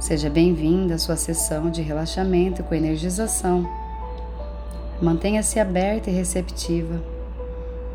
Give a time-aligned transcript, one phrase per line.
[0.00, 3.68] Seja bem-vinda à sua sessão de relaxamento com energização.
[5.02, 7.02] Mantenha-se aberta e receptiva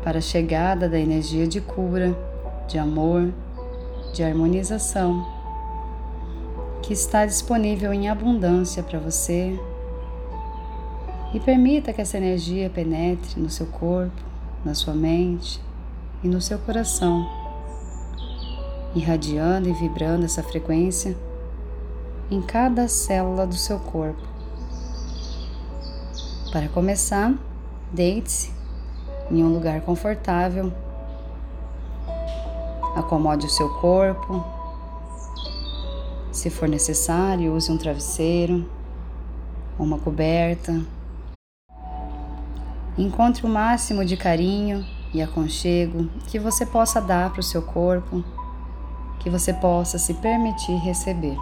[0.02, 2.14] para a chegada da energia de cura,
[2.68, 3.32] de amor,
[4.12, 5.26] de harmonização,
[6.82, 9.58] que está disponível em abundância para você.
[11.32, 14.22] E permita que essa energia penetre no seu corpo,
[14.62, 15.58] na sua mente
[16.22, 17.26] e no seu coração,
[18.94, 21.16] irradiando e vibrando essa frequência
[22.30, 24.22] em cada célula do seu corpo.
[26.52, 27.34] Para começar,
[27.92, 28.52] deite-se
[29.30, 30.72] em um lugar confortável,
[32.94, 34.44] acomode o seu corpo.
[36.30, 38.68] Se for necessário, use um travesseiro,
[39.78, 40.80] uma coberta.
[42.96, 48.24] Encontre o máximo de carinho e aconchego que você possa dar para o seu corpo,
[49.20, 51.36] que você possa se permitir receber.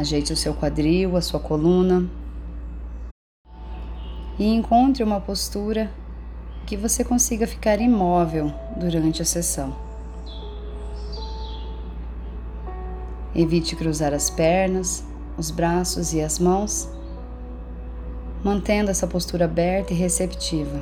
[0.00, 2.08] Ajeite o seu quadril, a sua coluna
[4.38, 5.92] e encontre uma postura
[6.66, 9.76] que você consiga ficar imóvel durante a sessão.
[13.34, 15.04] Evite cruzar as pernas,
[15.36, 16.88] os braços e as mãos,
[18.42, 20.80] mantendo essa postura aberta e receptiva.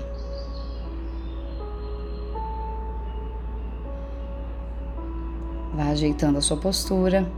[5.75, 7.29] Vá ajeitando a sua postura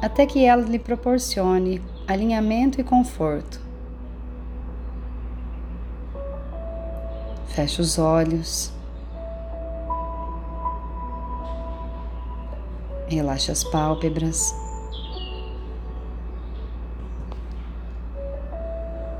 [0.00, 3.60] até que ela lhe proporcione alinhamento e conforto.
[7.48, 8.72] Feche os olhos.
[13.08, 14.54] Relaxe as pálpebras.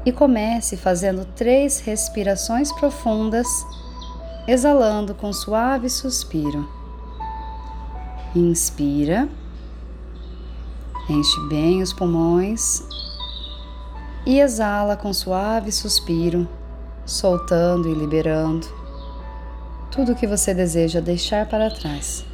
[0.06, 3.46] E comece fazendo três respirações profundas,
[4.46, 6.68] exalando com suave suspiro.
[8.34, 9.28] Inspira.
[11.08, 12.86] Enche bem os pulmões
[14.26, 16.46] e exala com suave suspiro,
[17.06, 18.66] soltando e liberando
[19.90, 22.26] tudo o que você deseja deixar para trás.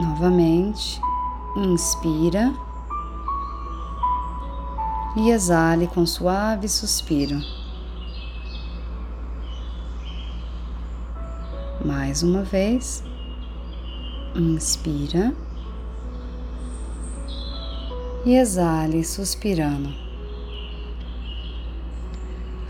[0.00, 1.00] Novamente,
[1.56, 2.52] inspira
[5.16, 7.40] e exale com suave suspiro.
[11.84, 13.04] Mais uma vez.
[14.38, 15.32] Inspira
[18.22, 19.88] e exale suspirando.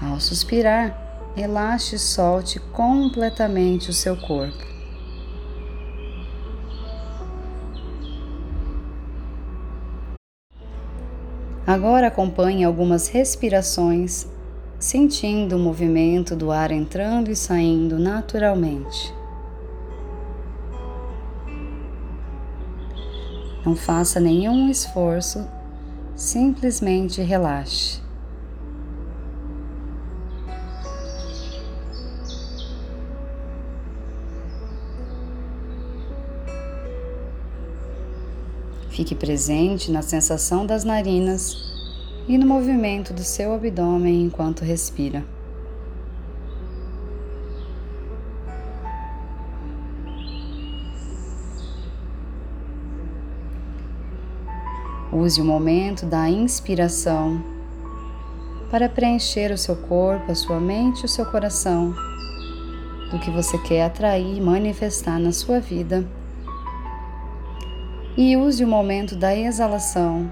[0.01, 4.65] Ao suspirar, relaxe e solte completamente o seu corpo.
[11.67, 14.29] Agora acompanhe algumas respirações,
[14.79, 19.16] sentindo o movimento do ar entrando e saindo naturalmente.
[23.67, 25.45] Não faça nenhum esforço,
[26.15, 28.01] simplesmente relaxe.
[38.89, 41.57] Fique presente na sensação das narinas
[42.29, 45.25] e no movimento do seu abdômen enquanto respira.
[55.19, 57.43] Use o momento da inspiração
[58.71, 61.95] para preencher o seu corpo, a sua mente e o seu coração
[63.11, 66.07] do que você quer atrair e manifestar na sua vida.
[68.15, 70.31] E use o momento da exalação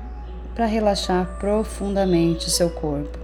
[0.55, 3.24] para relaxar profundamente o seu corpo.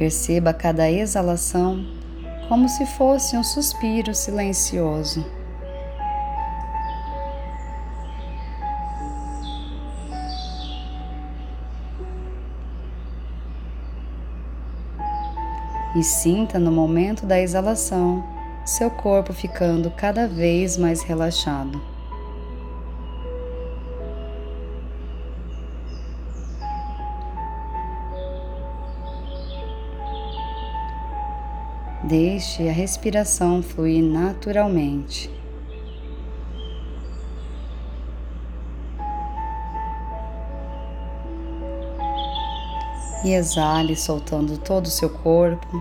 [0.00, 1.84] Perceba cada exalação
[2.48, 5.22] como se fosse um suspiro silencioso.
[15.94, 18.24] E sinta no momento da exalação
[18.64, 21.99] seu corpo ficando cada vez mais relaxado.
[32.10, 35.30] Deixe a respiração fluir naturalmente.
[43.24, 45.80] E exale, soltando todo o seu corpo,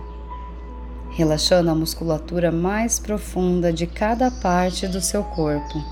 [1.10, 5.84] relaxando a musculatura mais profunda de cada parte do seu corpo.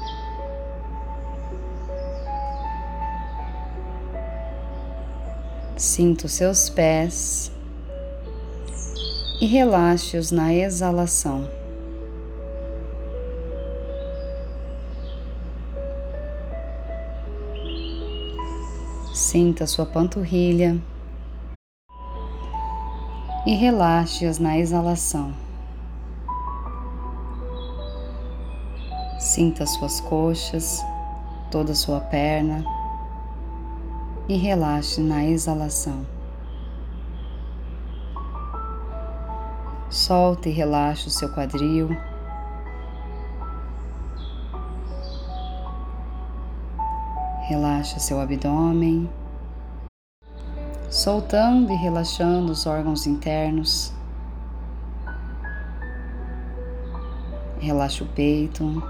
[5.75, 7.56] Sinta os seus pés
[9.39, 11.48] e relaxe-os na exalação.
[19.13, 20.80] Sinta sua panturrilha
[23.45, 25.34] e relaxe-os na exalação.
[29.19, 30.84] Sinta suas coxas,
[31.51, 32.66] toda sua perna
[34.28, 36.16] e relaxe na exalação.
[39.97, 41.89] Solte e relaxe o seu quadril.
[47.47, 49.09] Relaxa seu abdômen,
[50.88, 53.91] soltando e relaxando os órgãos internos.
[57.59, 58.83] Relaxa o peito.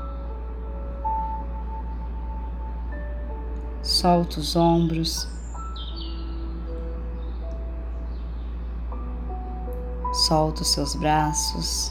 [3.81, 5.36] Solta os ombros.
[10.27, 11.89] Solta os seus braços.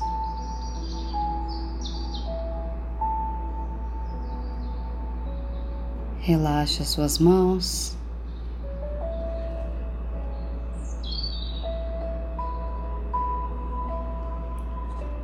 [6.19, 7.97] Relaxa suas mãos.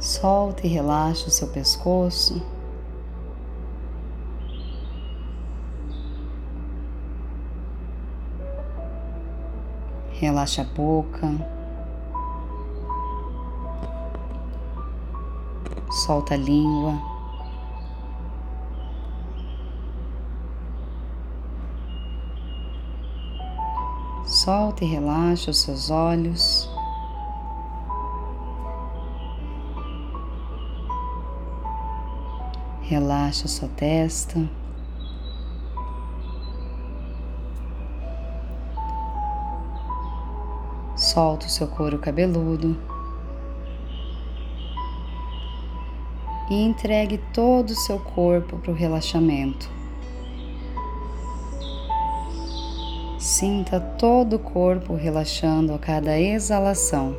[0.00, 2.40] Solta e relaxa o seu pescoço.
[10.12, 11.61] Relaxa a boca.
[15.92, 16.94] Solta a língua.
[24.24, 26.66] Solta e relaxa os seus olhos.
[32.80, 34.48] Relaxa sua testa.
[40.96, 42.91] Solta o seu couro cabeludo.
[46.52, 49.70] E entregue todo o seu corpo para o relaxamento.
[53.18, 57.16] Sinta todo o corpo relaxando a cada exalação.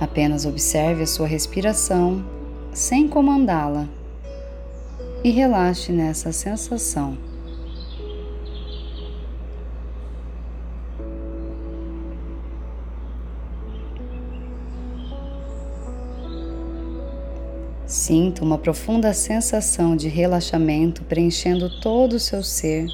[0.00, 2.26] Apenas observe a sua respiração
[2.72, 3.88] sem comandá-la
[5.22, 7.33] e relaxe nessa sensação.
[18.06, 22.86] Sinta uma profunda sensação de relaxamento preenchendo todo o seu ser.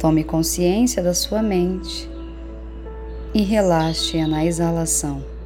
[0.00, 2.10] Tome consciência da sua mente
[3.32, 5.37] e relaxe-a na exalação.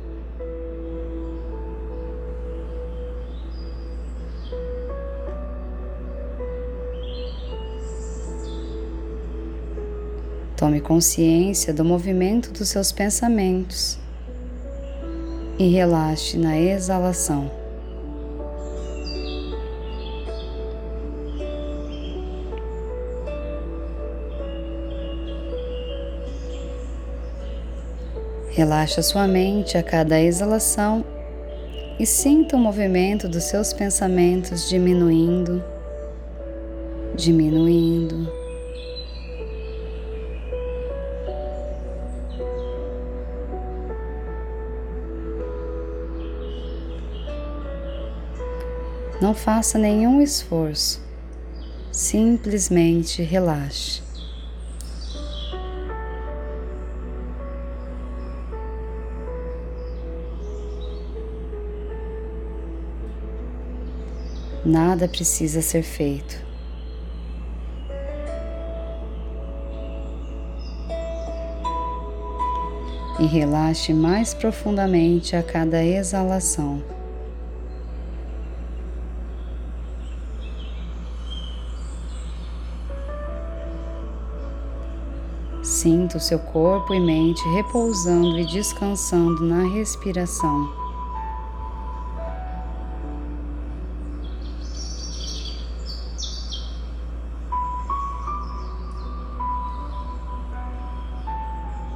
[10.63, 13.99] Tome consciência do movimento dos seus pensamentos
[15.59, 17.51] e relaxe na exalação.
[28.51, 31.05] Relaxa sua mente a cada exalação
[31.99, 35.61] e sinta o movimento dos seus pensamentos diminuindo,
[37.17, 38.42] diminuindo.
[49.23, 51.01] Não faça nenhum esforço,
[51.93, 54.03] simplesmente relaxe.
[64.67, 66.45] Nada precisa ser feito.
[73.21, 76.83] E relaxe mais profundamente a cada exalação.
[85.83, 90.71] Sinta o seu corpo e mente repousando e descansando na respiração.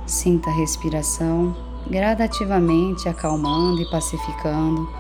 [0.05, 1.55] Sinta a respiração
[1.88, 4.90] gradativamente acalmando e pacificando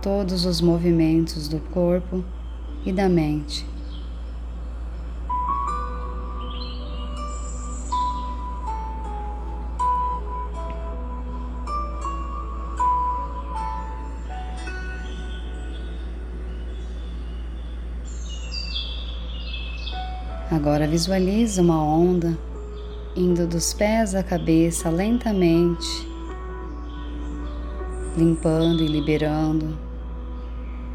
[0.00, 2.24] todos os movimentos do corpo
[2.86, 3.71] e da mente.
[20.72, 22.34] Agora visualize uma onda
[23.14, 26.08] indo dos pés à cabeça lentamente,
[28.16, 29.78] limpando e liberando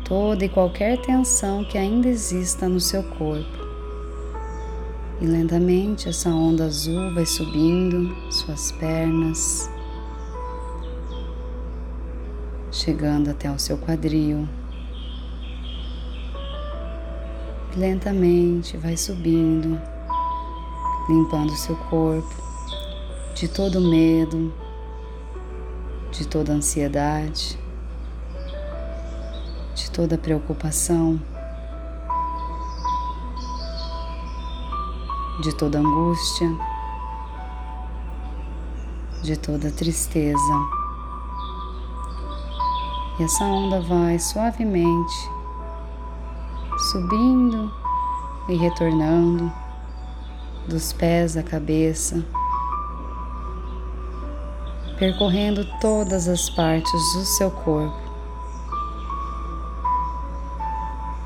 [0.04, 3.68] toda e qualquer tensão que ainda exista no seu corpo.
[5.22, 9.70] E lentamente essa onda azul vai subindo suas pernas,
[12.72, 14.50] chegando até o seu quadril.
[17.78, 19.80] Lentamente vai subindo,
[21.08, 22.34] limpando seu corpo
[23.36, 24.52] de todo medo,
[26.12, 27.58] de toda ansiedade,
[29.76, 31.22] de toda preocupação,
[35.44, 36.50] de toda angústia,
[39.22, 40.36] de toda tristeza.
[43.20, 45.37] E essa onda vai suavemente
[46.92, 47.70] subindo
[48.48, 49.52] e retornando
[50.70, 52.26] dos pés à cabeça,
[54.98, 58.00] percorrendo todas as partes do seu corpo,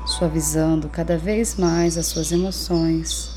[0.04, 3.30] suavizando cada vez mais as suas emoções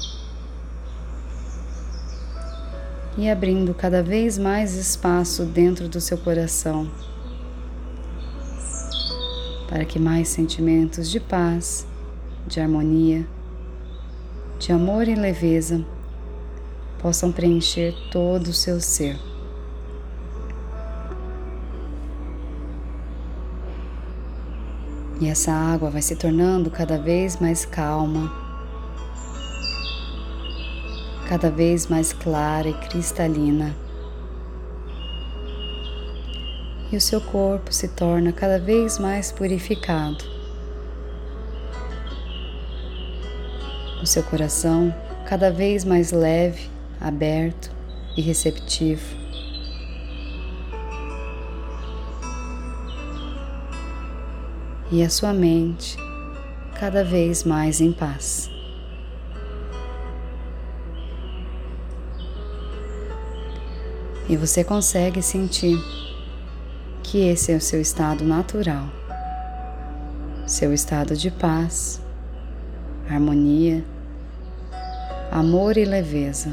[3.17, 6.89] e abrindo cada vez mais espaço dentro do seu coração
[9.69, 11.85] para que mais sentimentos de paz
[12.47, 13.27] de harmonia,
[14.59, 15.83] de amor e leveza
[17.01, 19.19] possam preencher todo o seu ser.
[25.19, 28.31] E essa água vai se tornando cada vez mais calma,
[31.29, 33.75] cada vez mais clara e cristalina.
[36.91, 40.34] E o seu corpo se torna cada vez mais purificado.
[44.05, 44.93] O seu coração
[45.27, 46.69] cada vez mais leve,
[47.01, 47.71] aberto
[48.15, 49.03] e receptivo.
[54.91, 55.97] E a sua mente
[56.79, 58.47] cada vez mais em paz.
[64.29, 65.77] E você consegue sentir
[67.01, 68.87] que esse é o seu estado natural,
[70.45, 71.99] seu estado de paz,
[73.09, 73.83] harmonia
[75.35, 76.49] amor e leveza.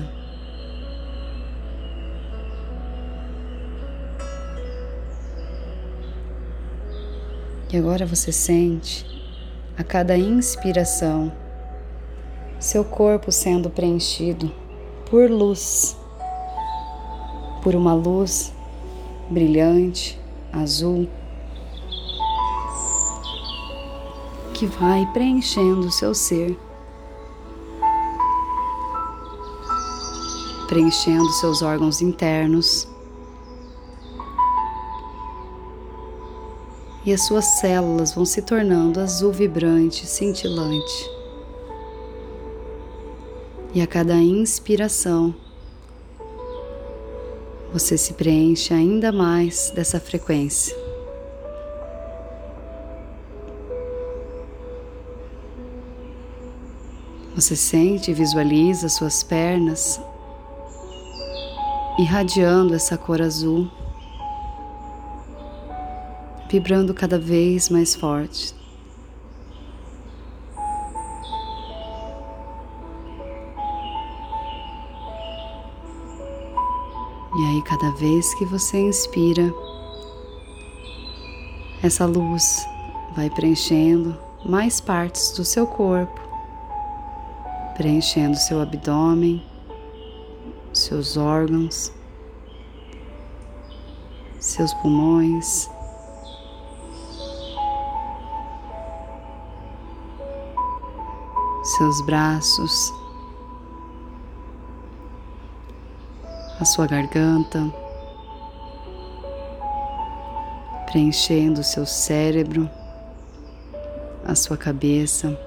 [7.72, 9.06] E agora você sente,
[9.78, 11.32] a cada inspiração,
[12.58, 14.52] seu corpo sendo preenchido
[15.08, 15.96] por luz,
[17.62, 18.52] por uma luz
[19.30, 20.18] brilhante,
[20.52, 21.08] azul,
[24.52, 26.58] que vai preenchendo o seu ser.
[30.72, 32.88] Preenchendo seus órgãos internos.
[37.04, 41.10] E as suas células vão se tornando azul vibrante, cintilante.
[43.74, 45.34] E a cada inspiração,
[47.70, 50.74] você se preenche ainda mais dessa frequência.
[57.34, 60.00] Você sente e visualiza suas pernas
[61.98, 63.70] irradiando essa cor azul,
[66.48, 68.54] vibrando cada vez mais forte.
[77.34, 79.52] E aí, cada vez que você inspira,
[81.82, 82.66] essa luz
[83.16, 86.20] vai preenchendo mais partes do seu corpo,
[87.74, 89.42] preenchendo seu abdômen,
[90.72, 91.92] seus órgãos,
[94.40, 95.70] seus pulmões.
[101.64, 102.92] Seus braços,
[106.58, 107.72] a sua garganta,
[110.86, 112.68] preenchendo seu cérebro,
[114.24, 115.38] a sua cabeça.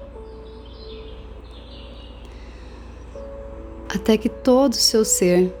[4.06, 5.52] Até que todo o seu ser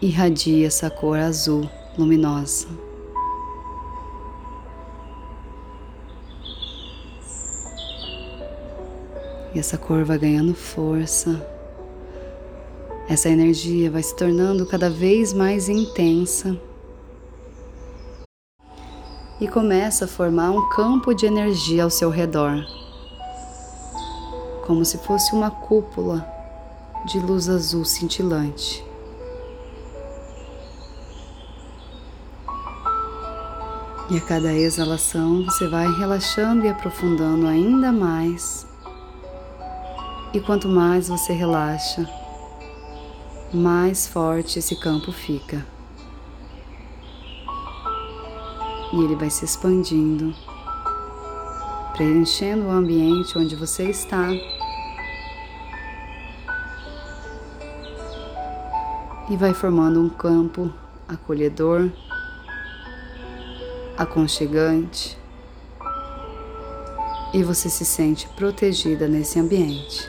[0.00, 2.68] irradia essa cor azul luminosa.
[9.52, 11.44] E essa cor vai ganhando força.
[13.08, 16.56] Essa energia vai se tornando cada vez mais intensa
[19.40, 22.64] e começa a formar um campo de energia ao seu redor,
[24.64, 26.33] como se fosse uma cúpula
[27.04, 28.82] de luz azul cintilante.
[34.10, 38.66] E a cada exalação você vai relaxando e aprofundando ainda mais.
[40.32, 42.08] E quanto mais você relaxa,
[43.52, 45.64] mais forte esse campo fica.
[48.92, 50.34] E ele vai se expandindo,
[51.92, 54.28] preenchendo o ambiente onde você está.
[59.28, 60.72] E vai formando um campo
[61.08, 61.90] acolhedor
[63.96, 65.16] aconchegante
[67.32, 70.08] e você se sente protegida nesse ambiente.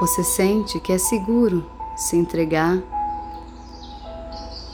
[0.00, 2.80] Você sente que é seguro se entregar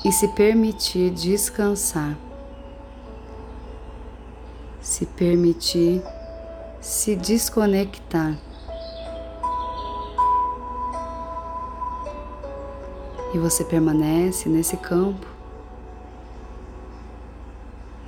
[0.04, 2.14] e se permitir descansar,
[4.82, 6.02] se permitir
[6.84, 8.38] se desconectar.
[13.32, 15.26] E você permanece nesse campo,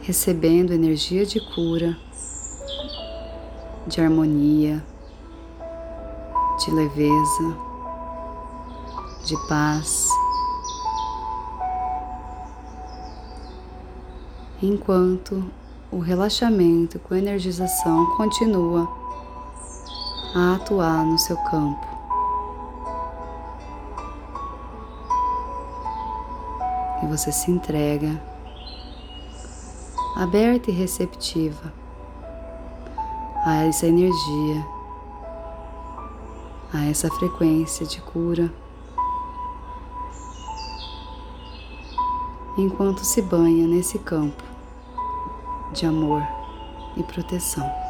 [0.02, 1.97] recebendo energia de cura,
[3.87, 4.85] de harmonia,
[6.62, 7.56] de leveza,
[9.25, 10.06] de paz.
[14.62, 15.50] Enquanto
[15.90, 18.88] o relaxamento com energização continua
[20.34, 21.96] a atuar no seu campo.
[27.02, 28.20] e você se entrega
[30.16, 31.72] aberta e receptiva
[33.44, 34.66] a essa energia,
[36.72, 38.52] a essa frequência de cura,
[42.58, 44.55] enquanto se banha nesse campo
[45.76, 46.26] de amor
[46.97, 47.85] e proteção.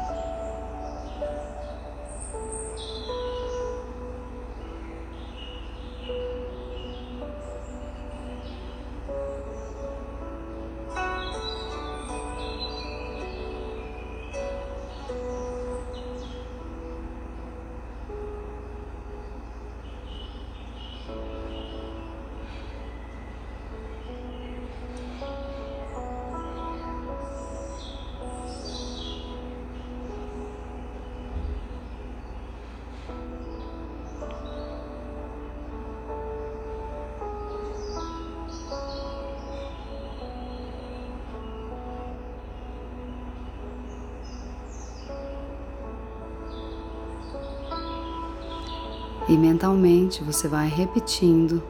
[49.29, 51.61] E mentalmente você vai repetindo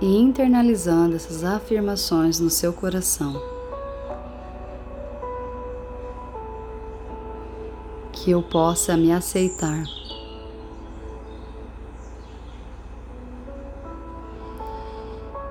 [0.00, 3.40] e internalizando essas afirmações no seu coração.
[8.12, 9.84] Que eu possa me aceitar.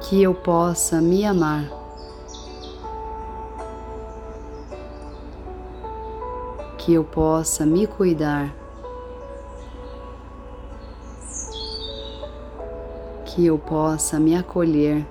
[0.02, 1.70] Que eu possa me amar.
[6.78, 8.67] Que eu possa me cuidar.
[13.38, 15.06] Que eu possa me acolher,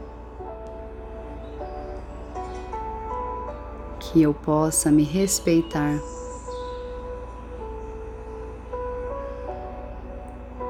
[4.00, 6.00] que eu possa me respeitar,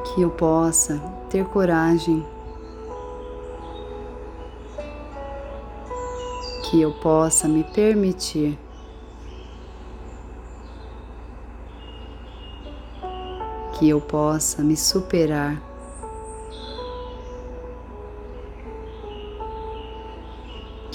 [0.05, 0.99] que eu possa
[1.31, 2.27] ter coragem,
[6.65, 8.59] que eu possa me permitir.
[13.79, 15.66] Que eu possa me superar.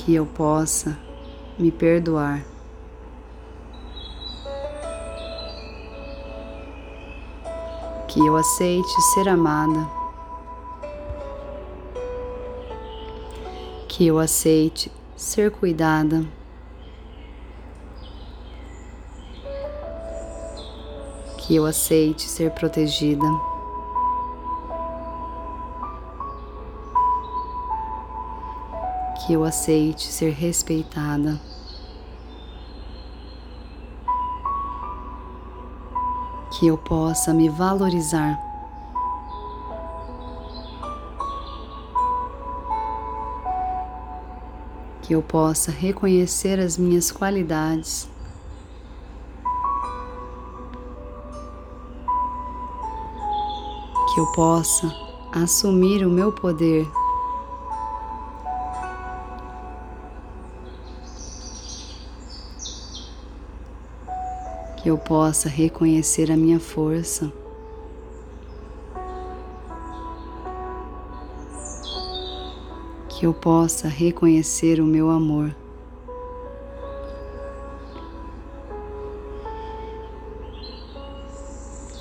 [0.03, 0.97] Que eu possa
[1.59, 2.43] me perdoar.
[8.07, 9.87] Que eu aceite ser amada.
[13.87, 16.25] Que eu aceite ser cuidada.
[21.37, 23.50] Que eu aceite ser protegida.
[29.25, 31.39] Que eu aceite ser respeitada.
[36.61, 38.39] que eu possa me valorizar.
[45.01, 48.07] Que eu possa reconhecer as minhas qualidades.
[54.13, 54.93] Que eu possa
[55.33, 56.85] assumir o meu poder
[64.91, 67.31] eu possa reconhecer a minha força.
[73.07, 75.55] Que eu possa reconhecer o meu amor.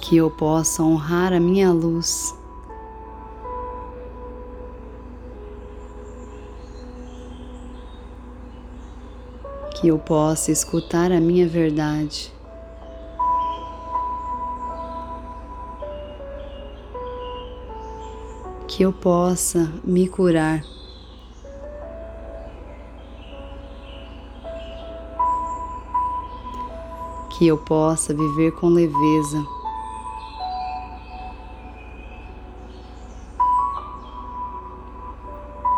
[0.00, 2.34] Que eu possa honrar a minha luz.
[9.76, 12.39] Que eu possa escutar a minha verdade.
[18.80, 20.62] Que eu possa me curar.
[27.28, 29.44] Que eu possa viver com leveza.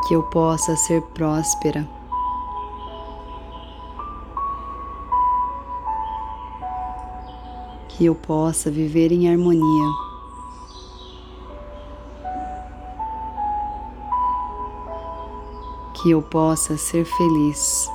[0.06, 1.88] Que eu possa ser próspera.
[7.88, 10.11] Que eu possa viver em harmonia.
[16.02, 17.88] Que eu possa ser feliz.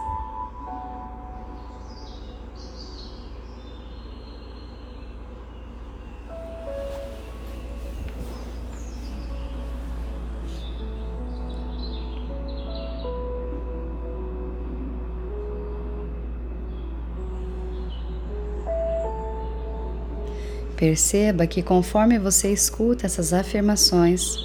[20.77, 24.37] Perceba que conforme você escuta essas afirmações,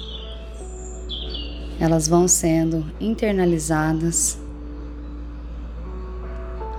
[1.83, 4.39] elas vão sendo internalizadas,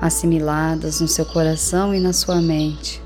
[0.01, 3.03] assimiladas no seu coração e na sua mente.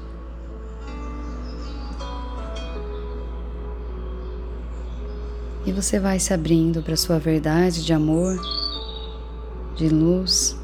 [5.66, 8.38] E você vai se abrindo para a sua verdade de amor,
[9.74, 10.56] de luz,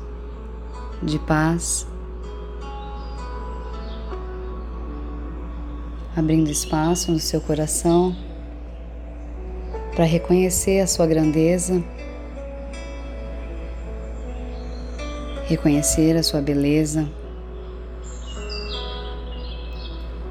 [1.02, 1.84] de paz.
[6.14, 8.14] Abrindo espaço no seu coração
[9.94, 11.82] para reconhecer a sua grandeza,
[15.46, 17.08] reconhecer a sua beleza,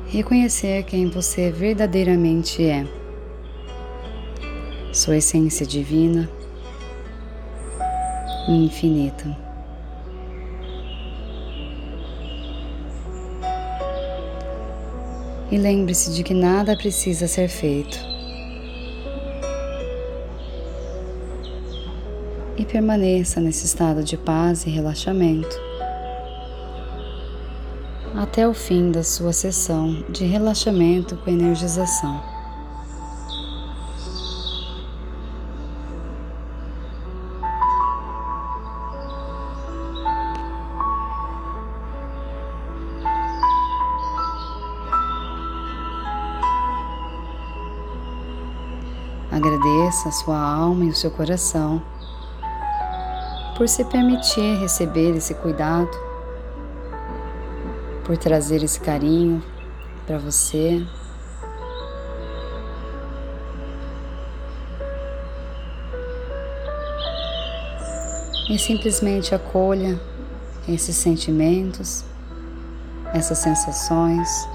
[0.07, 2.85] reconhecer quem você verdadeiramente é,
[4.91, 6.29] sua essência divina
[8.49, 9.43] e infinita.
[15.49, 18.12] E lembre-se de que nada precisa ser feito
[22.73, 25.55] permaneça nesse estado de paz e relaxamento
[28.15, 32.19] até o fim da sua sessão de relaxamento com energização.
[49.31, 51.92] Agradeça a sua alma e o seu coração
[53.55, 55.91] por se permitir receber esse cuidado,
[58.03, 59.43] por trazer esse carinho
[60.05, 60.85] para você.
[68.49, 69.99] E simplesmente acolha
[70.67, 72.03] esses sentimentos,
[73.13, 74.47] essas sensações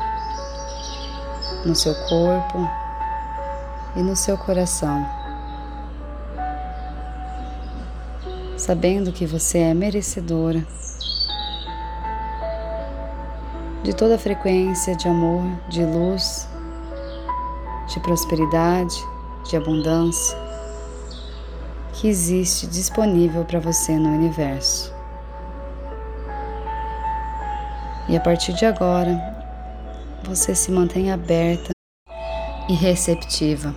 [1.64, 2.68] no seu corpo
[3.96, 5.17] e no seu coração.
[8.68, 10.62] Sabendo que você é merecedora
[13.82, 16.46] de toda a frequência de amor, de luz,
[17.86, 18.94] de prosperidade,
[19.48, 20.36] de abundância
[21.94, 24.94] que existe disponível para você no universo.
[28.06, 29.18] E a partir de agora,
[30.24, 31.70] você se mantém aberta
[32.68, 33.74] e receptiva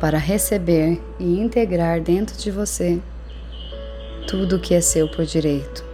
[0.00, 3.00] para receber e integrar dentro de você
[4.28, 5.84] tudo o que é seu por direito.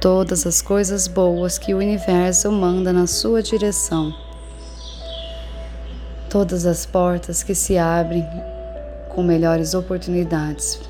[0.00, 4.14] Todas as coisas boas que o universo manda na sua direção.
[6.30, 8.24] Todas as portas que se abrem
[9.14, 10.80] com melhores oportunidades.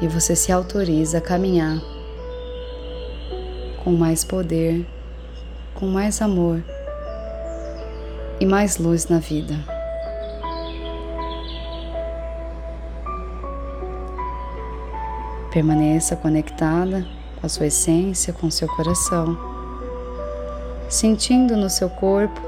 [0.00, 1.78] E você se autoriza a caminhar
[3.82, 4.86] com mais poder,
[5.74, 6.62] com mais amor
[8.42, 9.54] e mais luz na vida.
[15.52, 17.06] Permaneça conectada
[17.38, 19.38] com a sua essência, com seu coração,
[20.88, 22.40] sentindo no seu corpo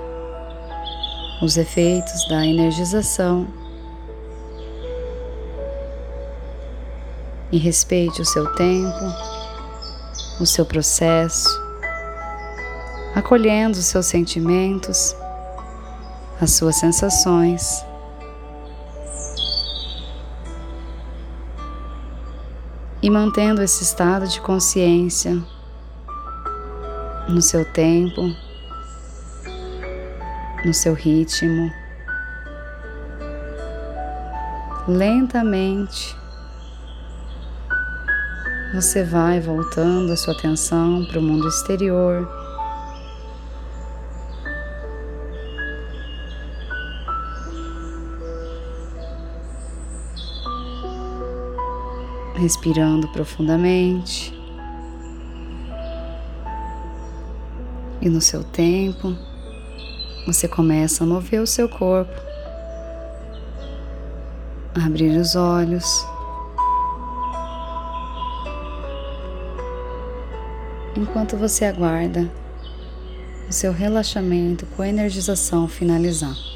[1.40, 3.46] os efeitos da energização
[7.52, 9.04] e respeite o seu tempo,
[10.40, 11.48] o seu processo,
[13.14, 15.14] acolhendo os seus sentimentos,
[16.44, 17.84] as suas sensações.
[23.02, 25.42] E mantendo esse estado de consciência
[27.28, 28.22] no seu tempo,
[30.64, 31.70] no seu ritmo,
[34.86, 36.16] lentamente
[38.74, 42.43] você vai voltando a sua atenção para o mundo exterior.
[52.44, 54.38] Respirando profundamente.
[58.02, 59.16] E no seu tempo,
[60.26, 62.12] você começa a mover o seu corpo,
[64.74, 66.06] abrir os olhos.
[70.96, 72.30] enquanto você aguarda
[73.48, 76.53] o seu relaxamento com energização finalizar.